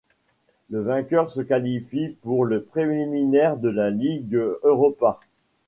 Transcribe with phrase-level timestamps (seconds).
[0.71, 5.19] Le vainqueur se qualifie pour le préliminaire de la Ligue Europa.